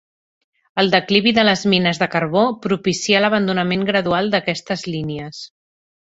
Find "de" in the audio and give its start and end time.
1.37-1.41, 2.03-2.07